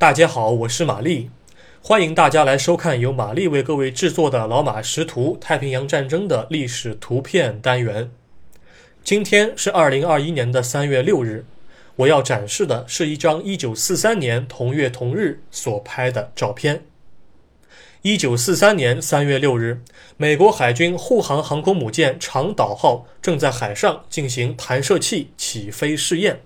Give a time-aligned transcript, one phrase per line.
[0.00, 1.28] 大家好，我是玛丽，
[1.82, 8.10] 欢迎大家来收看由玛丽为各位制作的《老马识图：太平洋战争的历史图片》单元。
[9.04, 11.44] 今天是二零二一年的三月六日，
[11.96, 16.82] 我要展示的是一张一九四三年同月同日所拍的照片。
[18.00, 19.82] 一九四三年三月六日，
[20.16, 26.40] 美国海军护航航空母舰长岛号正在海上进行弹射器起飞试验。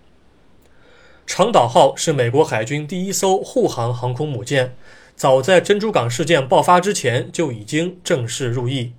[1.27, 4.74] 长岛号是美国海军第一艘护航航空母舰，
[5.16, 8.92] 早在珍珠港事件爆发之前就已经正式入役。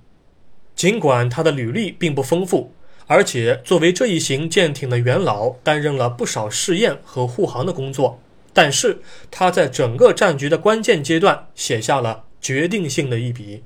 [0.74, 2.72] 尽管它的履历并不丰富，
[3.06, 8.20] 而且作为这一型舰艇的元老，担任了不少试验和护航的工作，
[8.52, 9.00] 但是
[9.30, 12.24] 它在整个战局的关键阶段写下了。
[12.38, 13.64] 决定性的一笔。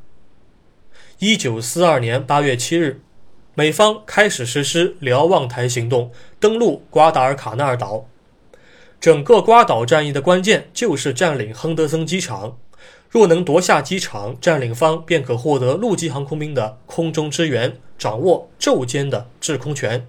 [1.18, 3.02] 一九四二年八月七日，
[3.54, 8.06] 美方开始实施瞭望台行动，登陆瓜达尔卡纳尔岛。
[9.00, 12.58] 整个瓜岛战役的关键就是占领亨德森机场。
[13.08, 20.06] 若能夺下机场，占领方便可获得陆基航空兵的空中支援，掌握昼间的制空权。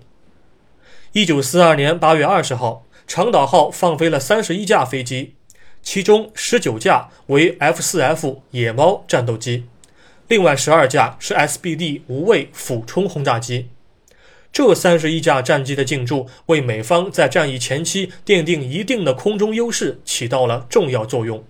[1.14, 5.36] 一九四二年八月二十号，长岛号放飞了三十一架飞机。
[5.82, 9.66] 其中十九架为 F-4F 野猫战斗机，
[10.28, 13.71] 另外十二架是 SBD 无畏俯冲轰炸机。
[14.54, 21.44] 这三十一架战机的进驻，为美方在战役前期奠定一定的空中优势起到了重要作用。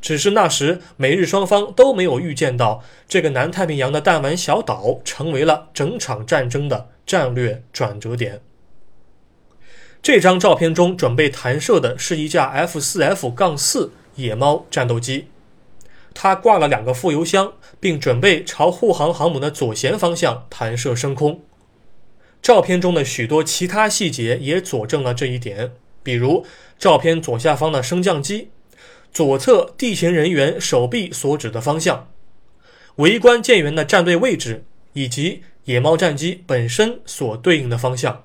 [0.00, 8.40] 只是那时美日双方都没有预见到，这个南太平洋的弹丸小岛成为了整场战争的战略转折点。
[10.00, 15.26] 这张照片中准备弹射的是一架 F-4F-4 野猫战斗机，
[16.14, 21.42] 它挂了两个副油箱，并准备朝护航航母的左舷方向弹射升空。
[22.42, 26.46] 照片中的许多其他细节也佐证了这一点，比如
[26.78, 28.50] 照片左下方的升降机、
[29.12, 32.08] 左侧地勤人员手臂所指的方向、
[32.96, 34.64] 围观舰员的战队位置
[34.94, 38.24] 以及野猫战机本身所对应的方向。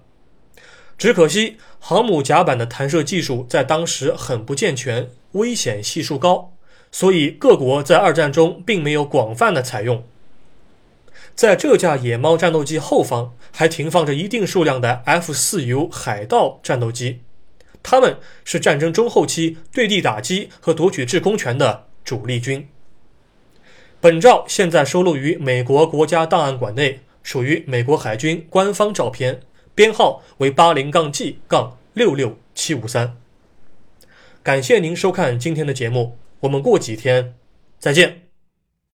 [0.97, 6.53] 只可惜，航母甲板的弹射技术在当时很不健全，危险系数高，
[6.89, 10.01] 所以各国在二战中并没有广泛的采用。
[11.35, 17.19] 在这架野猫战斗机后方还停放着一定数量的 F-4U 海盗战斗机，
[17.83, 22.67] 他们是战争中后期对地打击和夺取制空权的主力军。
[23.99, 29.41] 本照现在收录于美国国家档案馆内，属于美国海军官方照片。
[29.75, 33.17] 编号为八零杠 G 杠六六七五三，
[34.41, 37.35] 感谢您收看今天的节目，我们过几天
[37.77, 38.24] 再见。